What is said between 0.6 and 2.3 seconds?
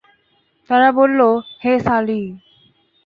তারা বলল, হে সালিহ!